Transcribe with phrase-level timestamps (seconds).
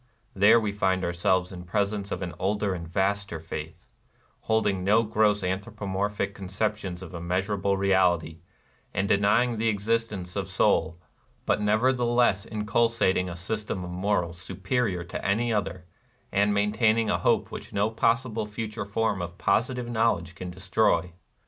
[0.33, 3.85] There we find ourselves in presence of an older and a vaster faith,—
[4.49, 8.39] holding no gross anthropomorphic conceptions of the immeas urable Reality,
[8.95, 10.97] and denying the existence of soul,
[11.45, 15.85] but nevertheless inculcating a system of morals superior to any other,
[16.31, 21.13] and maintaining a hope which no possible future form of posi tive knowledge can destroy.